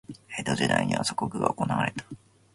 [0.35, 2.03] 江戸時代には鎖国が行われた。